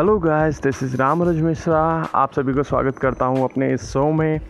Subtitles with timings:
[0.00, 1.80] Hello guys this is Ramraj Mishra
[2.14, 4.40] आप सभी को स्वागत करता हूँ अपने इस शो में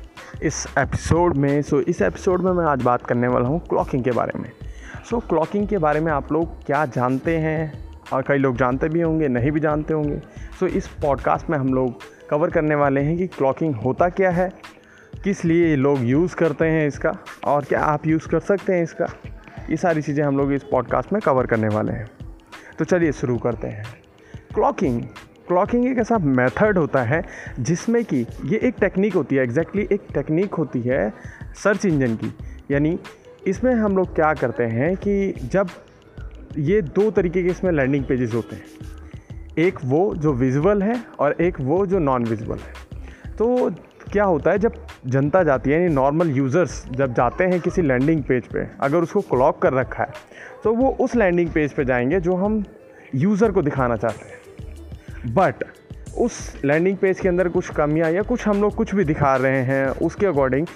[0.42, 4.04] इस एपिसोड में। सो so, इस एपिसोड में मैं आज बात करने वाला हूँ क्लॉकिंग
[4.04, 4.52] के बारे में।
[5.10, 7.88] सो so, क्लॉकिंग के बारे में आप लोग क्या जानते हैं?
[8.12, 10.16] और कई लोग जानते भी होंगे नहीं भी जानते होंगे।
[10.60, 11.94] सो so, इस पॉडकास्ट में हम लोग
[12.30, 14.52] कवर करने वाले हैं कि क्लॉकिंग होता क्या है
[15.24, 17.12] किस लिए लोग यूज़ करते हैं इसका
[17.44, 19.06] और क्या आप यूज़ कर सकते हैं इसका।
[19.70, 22.06] ये सारी चीज़ें हम लोग इस पॉडकास्ट में कवर करने वाले हैं।
[22.78, 23.84] तो चलिए शुरू करते हैं।
[24.54, 25.02] क्लॉकिंग
[25.50, 27.22] क्लॉकिंग एक ऐसा मेथड होता है
[27.60, 31.12] जिसमें कि ये एक टेक्निक होती है एग्जैक्टली exactly एक टेक्निक होती है
[31.62, 32.32] सर्च इंजन की।
[32.70, 32.98] यानी
[33.46, 35.68] इसमें हम लोग क्या करते हैं कि जब
[36.58, 38.64] ये दो तरीके के इसमें लैंडिंग पेजेस होते हैं,
[39.58, 43.70] एक वो जो विजुअल है और एक वो जो नॉन विजुअल है। तो
[44.12, 44.72] क्या होता है, जब
[45.06, 49.20] जनता जाती है, यानी नॉर्मल यूज़र्स जब जाते हैं किसी लैंडिंग पेज पे, अगर उसको
[49.28, 50.28] क्लॉक कर रखा है
[50.64, 52.62] तो वो उस लैंडिंग पेज पे जाएँगे जो हम
[53.16, 54.39] यूज़र को दिखाना चाहते हैं।
[55.26, 55.64] बट
[56.18, 59.60] उस लैंडिंग पेज के अंदर कुछ कमियाँ या कुछ हम लोग कुछ भी दिखा रहे
[59.62, 60.66] हैं उसके अकॉर्डिंग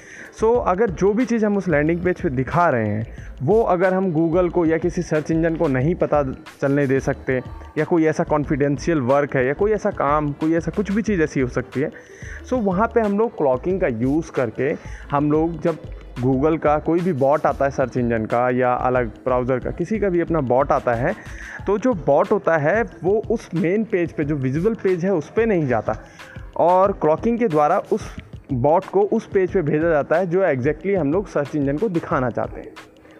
[0.41, 3.61] सो so, अगर जो भी चीज़ हम उस लैंडिंग पेज पे दिखा रहे हैं वो
[3.62, 6.22] अगर हम गूगल को या किसी सर्च इंजन को नहीं पता
[6.61, 7.41] चलने दे सकते
[7.78, 11.22] या कोई ऐसा कॉन्फिडेंशियल वर्क है या कोई ऐसा काम कोई ऐसा कुछ भी चीज़
[11.22, 11.91] ऐसी हो सकती है
[12.45, 14.75] सो so, वहाँ पर हम लोग क्लॉकिंग का यूज़ करके
[15.11, 15.78] हम लोग जब
[16.20, 19.98] गूगल का कोई भी बॉट आता है सर्च इंजन का या अलग ब्राउज़र का, किसी
[19.98, 21.14] का भी अपना बॉट आता है
[21.66, 25.30] तो जो बॉट होता है, वो उस मेन पेज पे, जो विजुअल पेज है, उस
[25.30, 25.96] पर नहीं जाता।
[26.58, 28.16] और क्लॉकिंग के द्वारा उस
[28.52, 31.88] बॉट को उस पेज पे भेजा जाता है, जो एग्जैक्टली हम लोग सर्च इंजन को
[31.88, 32.72] दिखाना चाहते हैं।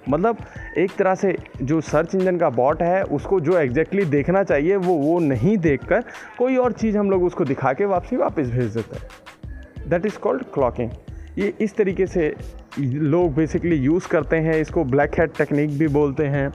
[0.09, 0.37] मतलब
[0.79, 4.95] एक तरह से जो सर्च इंजन का बॉट है, उसको जो एग्जैक्टली देखना चाहिए, वो
[4.95, 6.05] वो नहीं देखकर
[6.39, 10.19] कोई और चीज़ हम लोग उसको दिखा के वापसी वापस भेज देते हैं। दैट इज़
[10.19, 10.91] कॉल्ड क्लॉकिंग
[11.39, 12.35] ये इस तरीके से
[12.79, 16.53] लोग बेसिकली यूज़ करते हैं इसको ब्लैक हेड टेक्निक भी बोलते हैं।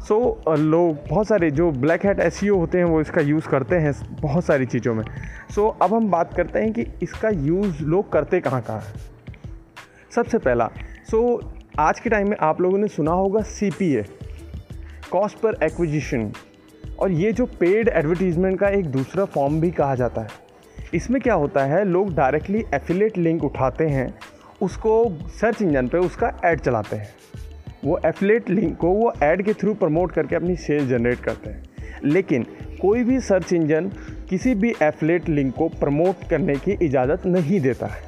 [0.00, 3.76] सो so, लोग बहुत सारे जो ब्लैक हेड एस होते हैं वो इसका यूज़ करते
[3.76, 5.04] हैं बहुत सारी चीज़ों में।
[5.54, 8.94] सो so, अब हम बात करते हैं कि इसका यूज़ लोग करते कहाँ कहाँ हैं।
[10.10, 10.70] सबसे पहला
[11.10, 11.46] सो so,
[11.78, 14.04] आज के टाइम में आप लोगों ने सुना होगा C P A
[15.10, 16.32] cost per acquisition
[16.98, 20.51] और ये जो पेड एडवर्टीज़मेंट का एक दूसरा फॉर्म भी कहा जाता है।
[20.94, 24.14] इसमें क्या होता है, लोग डायरेक्टली एफिलेट लिंक उठाते हैं,
[24.62, 27.08] उसको सर्च इंजन पे उसका ऐड चलाते हैं।
[27.84, 31.62] वो एफिलेट लिंक को वो ऐड के थ्रू प्रमोट करके अपनी सेल जनरेट करते हैं।
[32.04, 32.46] लेकिन
[32.82, 33.88] कोई भी सर्च इंजन
[34.28, 38.02] किसी भी एफिलेट लिंक को प्रमोट करने की इजाज़त नहीं देता है।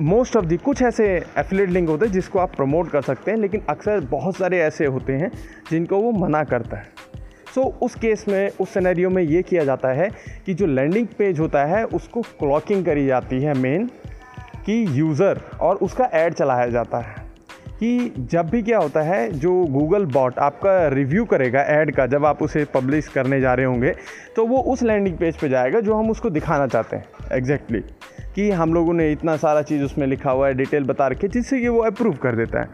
[0.00, 3.38] मोस्ट ऑफ़ दी कुछ ऐसे एफिलेट लिंक होते हैं जिसको आप प्रमोट कर सकते हैं,
[3.38, 5.30] लेकिन अक्सर बहुत सारे ऐसे होते हैं
[5.70, 7.11] जिनको वो मना करता है।
[7.54, 10.08] सो so, उस केस में उस सिनेरियो में ये किया जाता है
[10.46, 13.86] कि जो लैंडिंग पेज होता है उसको क्लॉकिंग करी जाती है मेन
[14.66, 17.20] कि यूज़र और उसका ऐड चलाया जाता है।
[17.78, 22.24] कि जब भी क्या होता है जो गूगल बॉट आपका रिव्यू करेगा ऐड का जब
[22.24, 23.94] आप उसे पब्लिश करने जा रहे होंगे
[24.36, 28.34] तो वो उस लैंडिंग पेज पे जाएगा जो हम उसको दिखाना चाहते हैं एग्जैक्टली exactly,
[28.34, 31.32] कि हम लोगों ने इतना सारा चीज़ उसमें लिखा हुआ है डिटेल बता रखी है
[31.32, 32.68] जिससे कि वो अप्रूव कर देता है।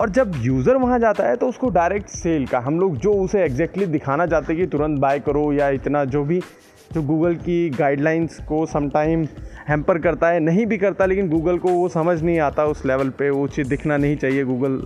[0.00, 3.42] और जब यूज़र वहाँ जाता है तो उसको डायरेक्ट सेल का हम लोग जो उसे
[3.44, 6.40] एग्जैक्टली दिखाना चाहते हैं कि तुरंत बाय करो या इतना जो भी
[6.94, 9.26] जो गूगल की गाइडलाइंस को समटाइम
[9.68, 13.10] हैम्पर करता है नहीं भी करता लेकिन गूगल को वो समझ नहीं आता उस लेवल
[13.10, 14.82] पे वो चीज़ दिखना नहीं चाहिए गूगल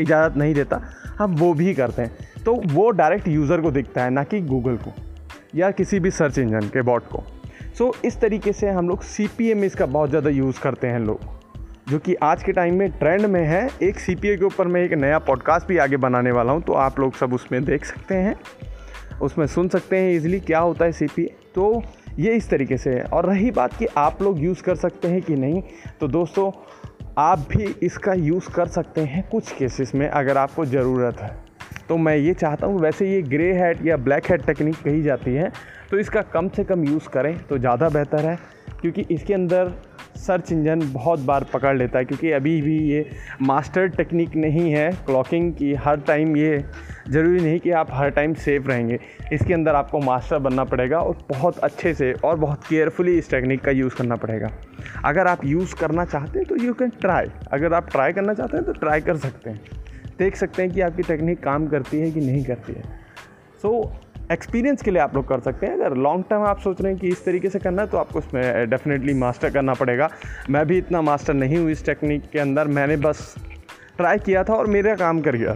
[0.00, 0.80] इजाज़त नहीं देता
[1.18, 4.76] हम वो भी करते हैं। तो वो डायरेक्ट यूज़र को दिखता है ना कि गूगल
[4.76, 4.92] को
[5.54, 7.22] या किसी भी सर्च इंजन के बॉट को।
[7.78, 10.86] सो so, इस तरीके से हम लोग सी पी एम इसका बहुत ज़्यादा यूज़ करते
[10.86, 11.41] हैं लोग।
[11.86, 14.92] जो कि आज के टाइम में ट्रेंड में है, एक सीपीए के ऊपर मैं एक
[14.94, 18.34] नया पॉडकास्ट भी आगे बनाने वाला हूँ तो आप लोग सब उसमें देख सकते हैं।
[19.20, 21.82] उसमें सुन सकते हैं इजीली क्या होता है सी तो
[22.18, 25.20] ये इस तरीके से है। और रही बात कि आप लोग यूज़ कर सकते हैं
[25.22, 25.62] कि नहीं
[26.00, 26.50] तो दोस्तों,
[27.18, 31.36] आप भी इसका यूज़ कर सकते हैं कुछ केसेस में, अगर आपको ज़रूरत है।
[31.88, 35.34] तो मैं ये चाहता हूँ, वैसे ये ग्रे हेड या ब्लैक हेड टेक्निक कही जाती
[35.34, 35.52] है
[35.90, 38.38] तो इसका कम से कम यूज़ करें तो ज़्यादा बेहतर है,
[38.80, 39.72] क्योंकि इसके अंदर
[40.22, 43.04] सर्च इंजन बहुत बार पकड़ लेता है क्योंकि अभी भी ये
[43.42, 46.64] मास्टर टेक्निक नहीं है क्लॉकिंग की। हर टाइम ये
[47.08, 48.98] ज़रूरी नहीं कि आप हर टाइम सेफ़ रहेंगे।
[49.32, 53.60] इसके अंदर आपको मास्टर बनना पड़ेगा और बहुत अच्छे से और बहुत केयरफुली इस टेक्निक
[53.60, 54.50] का यूज़ करना पड़ेगा।
[55.04, 58.56] अगर आप यूज़ करना चाहते हैं तो यू कैन ट्राई। अगर आप ट्राई करना चाहते
[58.56, 59.60] हैं तो ट्राई कर सकते हैं।
[60.18, 62.82] देख सकते हैं कि आपकी टेक्निक काम करती है कि नहीं करती है।
[63.62, 66.80] सो so, एक्सपीरियंस के लिए आप लोग कर सकते हैं। अगर लॉन्ग टर्म आप सोच
[66.80, 70.08] रहे हैं कि इस तरीके से करना है तो आपको इसमें डेफिनेटली मास्टर करना पड़ेगा।
[70.50, 73.34] मैं भी इतना मास्टर नहीं हूँ इस टेक्निक के अंदर। मैंने बस
[73.96, 75.54] ट्राई किया था और मेरा काम कर गया।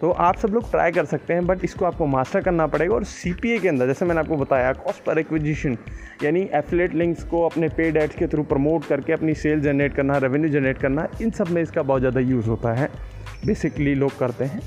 [0.00, 3.04] तो आप सब लोग ट्राई कर सकते हैं बट इसको आपको मास्टर करना पड़ेगा। और
[3.06, 5.76] सीपीए के अंदर, जैसे मैंने आपको बताया कॉस्ट पर एक्विजिशन
[6.22, 10.18] यानी एफिलेट लिंक्स को अपने पेड एड्स के थ्रू प्रमोट करके अपनी सेल जनरेट करना
[10.18, 12.90] रेवेन्यू जनरेट करना, इन सब में इसका बहुत ज़्यादा यूज़ होता है।
[13.46, 14.62] बेसिकली लोग करते हैं।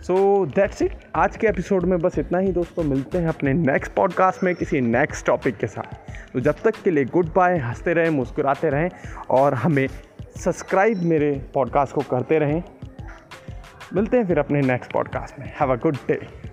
[0.00, 3.92] सो दैट्स इट आज के एपिसोड में बस इतना ही दोस्तों। मिलते हैं अपने नेक्स्ट
[3.92, 7.92] पॉडकास्ट में किसी नेक्स्ट टॉपिक के साथ। तो जब तक के लिए गुड बाय हँसते
[7.92, 8.90] रहें, मुस्कुराते रहें
[9.30, 9.88] और हमें
[10.36, 12.62] सब्सक्राइब मेरे पॉडकास्ट को करते रहें।
[13.94, 16.49] मिलते हैं फिर अपने नेक्स्ट पॉडकास्ट में। Have a good day